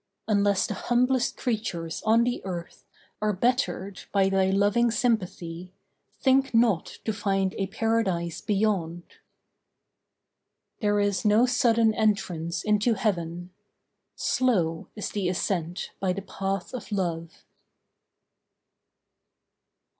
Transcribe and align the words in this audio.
Unless 0.27 0.65
the 0.65 0.73
humblest 0.73 1.37
creatures 1.37 2.01
on 2.07 2.23
the 2.23 2.43
earth 2.43 2.85
Are 3.21 3.33
bettered 3.33 4.01
by 4.11 4.29
thy 4.29 4.49
loving 4.49 4.89
sympathy 4.89 5.75
Think 6.19 6.55
not 6.55 6.87
to 7.05 7.13
find 7.13 7.53
a 7.53 7.67
Paradise 7.67 8.41
beyond. 8.41 9.03
There 10.79 10.99
is 10.99 11.23
no 11.23 11.45
sudden 11.45 11.93
entrance 11.93 12.63
into 12.63 12.95
Heaven. 12.95 13.51
Slow 14.15 14.89
is 14.95 15.11
the 15.11 15.29
ascent 15.29 15.91
by 15.99 16.13
the 16.13 16.23
path 16.23 16.73
of 16.73 16.91
Love. 16.91 17.45